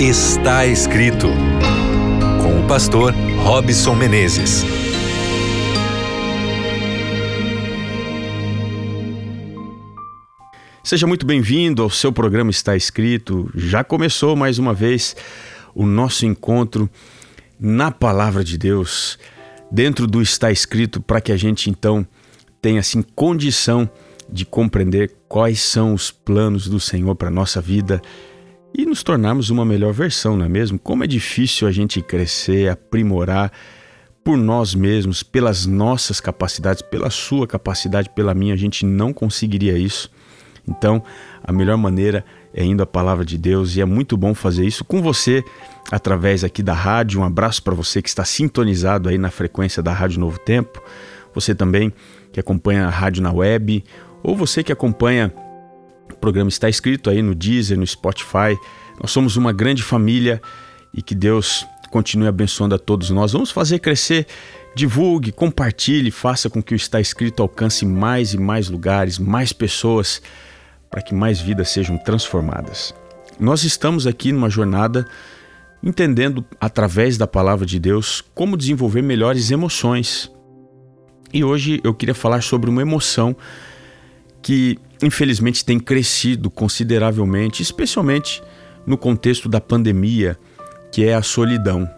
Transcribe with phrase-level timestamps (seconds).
[0.00, 1.26] Está escrito
[2.40, 4.62] com o pastor Robson Menezes.
[10.84, 13.50] Seja muito bem-vindo ao seu programa Está Escrito.
[13.56, 15.16] Já começou mais uma vez
[15.74, 16.88] o nosso encontro
[17.58, 19.18] na palavra de Deus,
[19.68, 22.06] dentro do Está Escrito, para que a gente então
[22.62, 23.90] tenha assim condição
[24.30, 28.00] de compreender quais são os planos do Senhor para nossa vida
[28.74, 30.78] e nos tornarmos uma melhor versão, não é mesmo?
[30.78, 33.52] Como é difícil a gente crescer, aprimorar
[34.22, 39.78] por nós mesmos, pelas nossas capacidades, pela sua capacidade, pela minha, a gente não conseguiria
[39.78, 40.10] isso.
[40.68, 41.02] Então,
[41.42, 44.84] a melhor maneira é indo à palavra de Deus e é muito bom fazer isso
[44.84, 45.42] com você
[45.90, 47.20] através aqui da rádio.
[47.20, 50.82] Um abraço para você que está sintonizado aí na frequência da Rádio Novo Tempo.
[51.34, 51.92] Você também
[52.30, 53.82] que acompanha a rádio na web
[54.22, 55.32] ou você que acompanha
[56.14, 58.58] o programa está escrito aí no Deezer, no Spotify.
[59.00, 60.40] Nós somos uma grande família
[60.92, 63.32] e que Deus continue abençoando a todos nós.
[63.32, 64.26] Vamos fazer crescer,
[64.74, 70.20] divulgue, compartilhe, faça com que o está escrito alcance mais e mais lugares, mais pessoas,
[70.90, 72.94] para que mais vidas sejam transformadas.
[73.38, 75.06] Nós estamos aqui numa jornada
[75.82, 80.30] entendendo através da palavra de Deus como desenvolver melhores emoções.
[81.32, 83.36] E hoje eu queria falar sobre uma emoção
[84.42, 88.42] que infelizmente tem crescido consideravelmente, especialmente
[88.86, 90.38] no contexto da pandemia,
[90.90, 91.88] que é a solidão.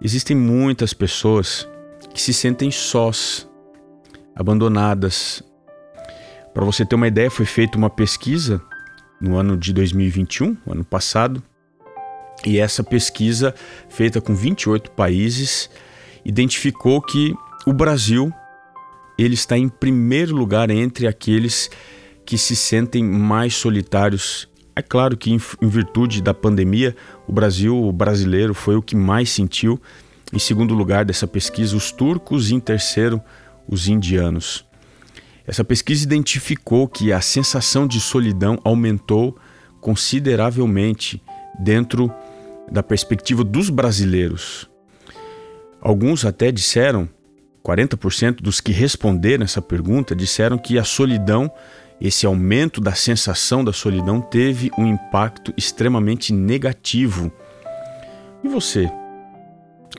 [0.00, 1.68] Existem muitas pessoas
[2.12, 3.48] que se sentem sós,
[4.34, 5.42] abandonadas.
[6.52, 8.60] Para você ter uma ideia, foi feita uma pesquisa
[9.20, 11.42] no ano de 2021, ano passado,
[12.44, 13.54] e essa pesquisa,
[13.88, 15.70] feita com 28 países,
[16.24, 17.34] identificou que
[17.66, 18.32] o Brasil
[19.18, 21.70] ele está em primeiro lugar entre aqueles
[22.24, 24.48] que se sentem mais solitários.
[24.74, 26.94] É claro que, em, virtude da pandemia,
[27.26, 29.80] o Brasil, o brasileiro, foi o que mais sentiu.
[30.32, 33.20] Em segundo lugar dessa pesquisa, os turcos, e em terceiro,
[33.66, 34.66] os indianos.
[35.46, 39.38] Essa pesquisa identificou que a sensação de solidão aumentou
[39.80, 41.22] consideravelmente
[41.60, 42.12] dentro
[42.70, 44.68] da perspectiva dos brasileiros.
[45.80, 47.08] Alguns até disseram
[47.66, 51.50] 40% dos que responderam essa pergunta disseram que a solidão,
[52.00, 57.32] esse aumento da sensação da solidão, teve um impacto extremamente negativo.
[58.44, 58.88] E você?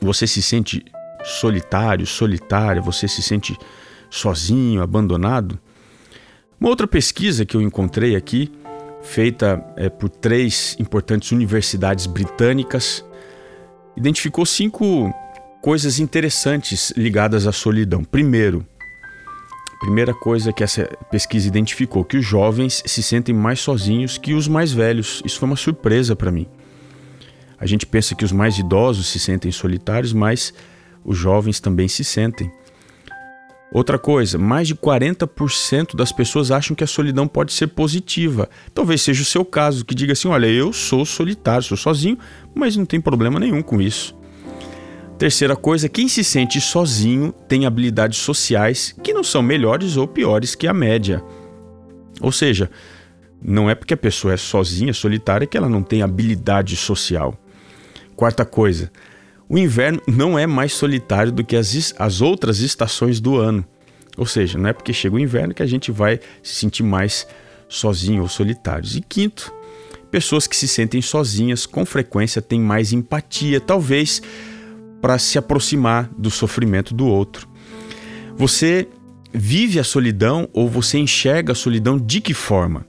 [0.00, 0.82] Você se sente
[1.22, 2.80] solitário, solitária?
[2.80, 3.54] Você se sente
[4.08, 5.58] sozinho, abandonado?
[6.58, 8.50] Uma outra pesquisa que eu encontrei aqui,
[9.02, 13.04] feita é, por três importantes universidades britânicas,
[13.94, 15.12] identificou cinco
[15.68, 18.02] coisas interessantes ligadas à solidão.
[18.02, 18.66] Primeiro,
[19.78, 24.48] primeira coisa que essa pesquisa identificou, que os jovens se sentem mais sozinhos que os
[24.48, 25.22] mais velhos.
[25.26, 26.46] Isso foi uma surpresa para mim.
[27.60, 30.54] A gente pensa que os mais idosos se sentem solitários, mas
[31.04, 32.50] os jovens também se sentem.
[33.70, 38.48] Outra coisa, mais de 40% das pessoas acham que a solidão pode ser positiva.
[38.72, 42.18] Talvez seja o seu caso, que diga assim: olha, eu sou solitário, sou sozinho,
[42.54, 44.17] mas não tem problema nenhum com isso.
[45.18, 50.54] Terceira coisa, quem se sente sozinho tem habilidades sociais que não são melhores ou piores
[50.54, 51.20] que a média.
[52.20, 52.70] Ou seja,
[53.42, 57.36] não é porque a pessoa é sozinha, solitária, que ela não tem habilidade social.
[58.14, 58.92] Quarta coisa,
[59.48, 63.64] o inverno não é mais solitário do que as, as outras estações do ano.
[64.16, 67.26] Ou seja, não é porque chega o inverno que a gente vai se sentir mais
[67.68, 68.94] sozinho ou solitários.
[68.94, 69.52] E quinto,
[70.12, 74.22] pessoas que se sentem sozinhas com frequência têm mais empatia, talvez
[75.00, 77.48] para se aproximar do sofrimento do outro.
[78.36, 78.88] Você
[79.32, 82.86] vive a solidão ou você enxerga a solidão de que forma?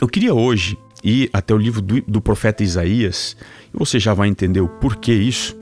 [0.00, 3.36] Eu queria hoje ir até o livro do, do profeta Isaías,
[3.72, 5.56] e você já vai entender o porquê isso.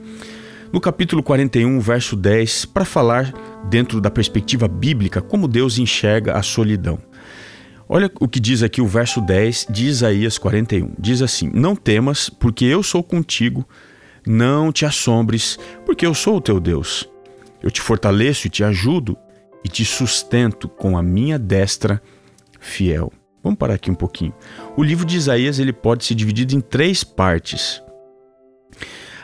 [0.71, 3.33] No capítulo 41, verso 10, para falar
[3.69, 6.99] dentro da perspectiva bíblica como Deus enxerga a solidão.
[7.89, 10.91] Olha o que diz aqui o verso 10 de Isaías 41.
[10.99, 13.65] Diz assim: Não temas, porque eu sou contigo
[14.27, 17.09] não te assombres, porque eu sou o teu Deus.
[17.61, 19.17] Eu te fortaleço e te ajudo
[19.63, 22.01] e te sustento com a minha destra
[22.59, 23.11] fiel.
[23.43, 24.33] Vamos parar aqui um pouquinho.
[24.75, 27.81] O livro de Isaías ele pode ser dividido em três partes.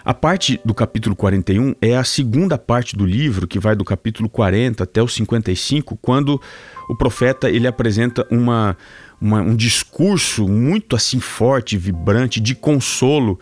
[0.06, 4.28] A parte do capítulo 41 é a segunda parte do livro, que vai do capítulo
[4.28, 6.42] 40 até o 55, quando
[6.90, 8.78] o profeta ele apresenta uma,
[9.20, 13.40] uma um discurso muito assim forte, vibrante, de consolo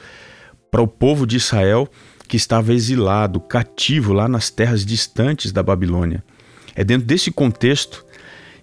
[0.72, 1.88] para o povo de Israel
[2.28, 6.24] que estava exilado, cativo lá nas terras distantes da Babilônia.
[6.74, 8.06] É dentro desse contexto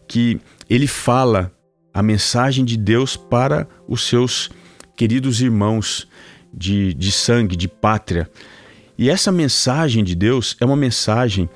[0.08, 0.40] que
[0.70, 1.52] ele fala
[1.92, 4.48] a mensagem de Deus para os seus
[4.96, 6.08] queridos irmãos
[6.52, 8.30] de, de sangue, de pátria.
[8.96, 11.48] E essa mensagem de Deus é uma mensagem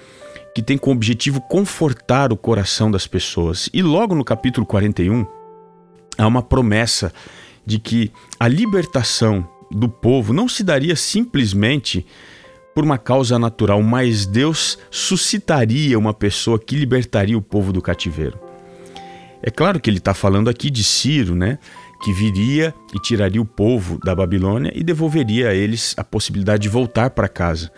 [0.55, 3.71] que tem como objetivo confortar o coração das pessoas.
[3.73, 5.27] E logo no capítulo 41,
[6.19, 7.11] há uma promessa
[7.65, 12.07] de que a libertação do povo não se daria simplesmente
[12.75, 18.39] por uma causa natural, mas Deus suscitaria uma pessoa que libertaria o povo do cativeiro.
[19.43, 21.59] É claro que ele está falando aqui de Ciro, né?
[22.03, 26.69] Que viria e tiraria o povo da Babilônia e devolveria a eles a possibilidade de
[26.69, 27.71] voltar para casa.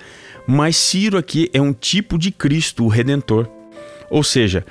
[0.46, 3.49] Mas Ciro aqui é um tipo de Cristo, o Redentor.
[4.11, 4.64] Ou seja,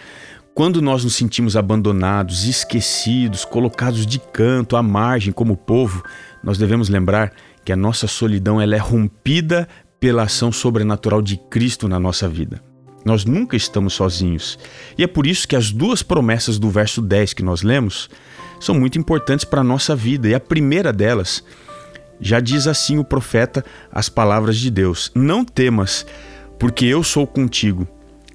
[0.53, 6.03] quando nós nos sentimos abandonados, esquecidos, colocados de canto, à margem como povo,
[6.43, 7.31] nós devemos lembrar
[7.63, 9.67] que a nossa solidão ela é rompida
[9.99, 12.61] pela ação sobrenatural de Cristo na nossa vida.
[13.05, 14.57] Nós nunca estamos sozinhos.
[14.97, 18.09] E é por isso que as duas promessas do verso 10 que nós lemos
[18.59, 20.27] são muito importantes para a nossa vida.
[20.27, 21.43] E a primeira delas
[22.19, 26.05] já diz assim o profeta as palavras de Deus: Não temas,
[26.59, 27.87] porque eu sou contigo.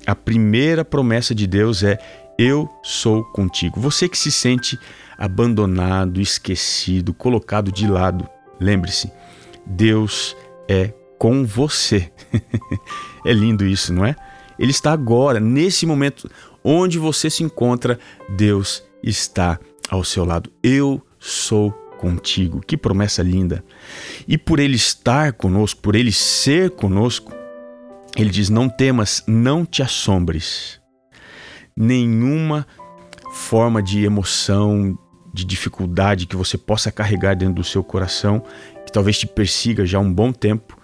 [0.06, 1.98] A primeira promessa de Deus é:
[2.38, 3.80] Eu sou contigo.
[3.80, 4.78] Você que se sente
[5.18, 8.28] abandonado, esquecido, colocado de lado,
[8.60, 9.10] lembre-se,
[9.66, 10.36] Deus
[10.68, 12.10] é com você.
[13.26, 14.14] é lindo isso, não é?
[14.58, 16.30] Ele está agora, nesse momento
[16.62, 17.98] onde você se encontra,
[18.28, 19.58] Deus está
[19.90, 20.50] ao seu lado.
[20.62, 22.60] Eu sou contigo.
[22.60, 23.64] Que promessa linda.
[24.26, 27.32] E por ele estar conosco, por ele ser conosco,
[28.16, 30.80] ele diz: Não temas, não te assombres.
[31.76, 32.66] Nenhuma
[33.32, 34.98] forma de emoção,
[35.32, 38.42] de dificuldade que você possa carregar dentro do seu coração,
[38.84, 40.78] que talvez te persiga já há um bom tempo,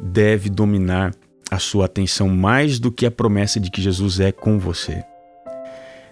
[0.00, 1.14] deve dominar
[1.50, 5.02] a sua atenção mais do que a promessa de que Jesus é com você.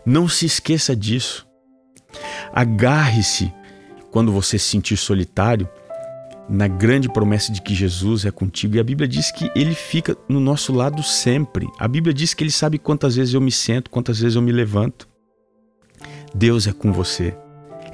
[0.04, 1.46] Não se esqueça disso.
[2.52, 3.52] Agarre-se
[4.10, 5.68] quando você se sentir solitário
[6.48, 8.76] na grande promessa de que Jesus é contigo.
[8.76, 11.66] E a Bíblia diz que ele fica no nosso lado sempre.
[11.78, 14.52] A Bíblia diz que ele sabe quantas vezes eu me sento, quantas vezes eu me
[14.52, 15.08] levanto.
[16.34, 17.36] Deus é com você.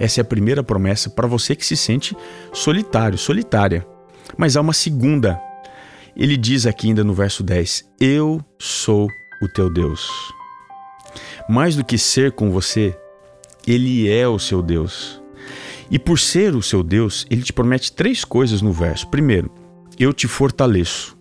[0.02, 2.16] Essa é a primeira promessa para você que se sente
[2.52, 3.86] solitário, solitária.
[4.36, 5.40] Mas há uma segunda
[6.16, 9.08] ele diz aqui ainda no verso 10: Eu sou
[9.40, 10.10] o teu Deus.
[11.48, 12.98] Mais do que ser com você,
[13.64, 15.22] ele é o seu Deus.
[15.88, 19.08] E por ser o seu Deus, ele te promete três coisas no verso.
[19.08, 19.50] Primeiro,
[19.96, 21.16] eu te fortaleço.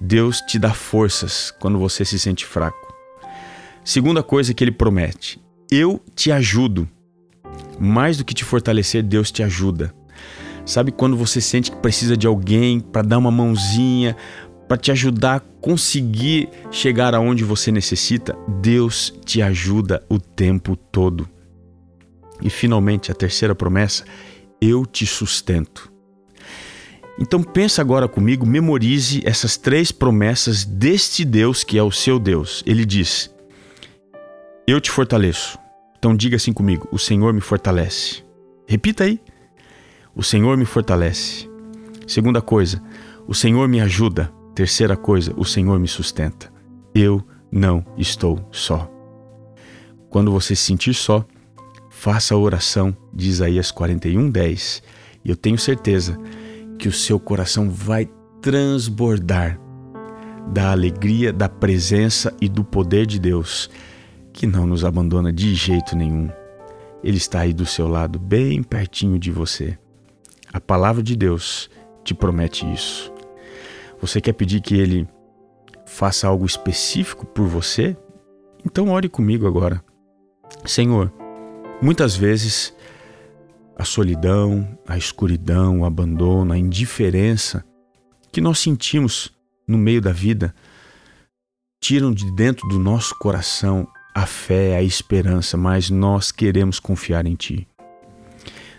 [0.00, 2.94] Deus te dá forças quando você se sente fraco.
[3.84, 5.43] Segunda coisa que ele promete,
[5.74, 6.88] eu te ajudo.
[7.78, 9.92] Mais do que te fortalecer, Deus te ajuda.
[10.64, 14.16] Sabe quando você sente que precisa de alguém para dar uma mãozinha,
[14.68, 18.36] para te ajudar a conseguir chegar aonde você necessita?
[18.62, 21.28] Deus te ajuda o tempo todo.
[22.40, 24.04] E finalmente, a terceira promessa,
[24.60, 25.92] eu te sustento.
[27.18, 32.62] Então pensa agora comigo, memorize essas três promessas deste Deus que é o seu Deus.
[32.66, 33.30] Ele diz:
[34.66, 35.63] Eu te fortaleço.
[36.04, 38.22] Então diga assim comigo: O Senhor me fortalece.
[38.66, 39.18] Repita aí.
[40.14, 41.48] O Senhor me fortalece.
[42.06, 42.78] Segunda coisa,
[43.26, 44.30] o Senhor me ajuda.
[44.54, 46.52] Terceira coisa, o Senhor me sustenta.
[46.94, 48.86] Eu não estou só.
[50.10, 51.24] Quando você se sentir só,
[51.88, 54.82] faça a oração de Isaías 41:10,
[55.24, 56.20] e eu tenho certeza
[56.78, 58.06] que o seu coração vai
[58.42, 59.58] transbordar
[60.52, 63.70] da alegria, da presença e do poder de Deus,
[64.34, 66.28] que não nos abandona de jeito nenhum.
[67.02, 69.78] Ele está aí do seu lado, bem pertinho de você.
[70.52, 71.70] A palavra de Deus
[72.02, 73.12] te promete isso.
[74.00, 75.08] Você quer pedir que ele
[75.86, 77.96] faça algo específico por você?
[78.66, 79.82] Então ore comigo agora.
[80.64, 81.12] Senhor,
[81.80, 82.74] muitas vezes
[83.76, 87.64] a solidão, a escuridão, o abandono, a indiferença
[88.32, 89.32] que nós sentimos
[89.66, 90.52] no meio da vida
[91.80, 97.34] tiram de dentro do nosso coração a fé, a esperança, mas nós queremos confiar em
[97.34, 97.68] Ti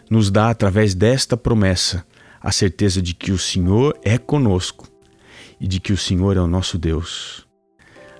[0.09, 2.05] nos dá, através desta promessa,
[2.41, 4.87] a certeza de que o Senhor é conosco
[5.59, 7.45] e de que o Senhor é o nosso Deus.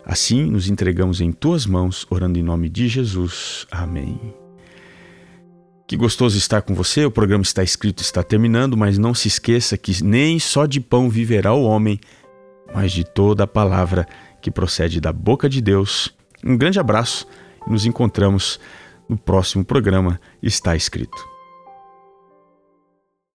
[0.04, 3.66] Assim, nos entregamos em tuas mãos, orando em nome de Jesus.
[3.72, 4.20] Amém.
[5.88, 7.06] Que gostoso estar com você.
[7.06, 11.10] O programa está escrito, está terminando, mas não se esqueça que nem só de pão
[11.10, 12.00] viverá o homem,
[12.74, 14.08] mas de toda a palavra
[14.42, 16.16] que procede da boca de Deus.
[16.46, 17.28] Um grande abraço
[17.66, 18.60] e nos encontramos
[19.10, 21.35] no próximo programa Está Escrito.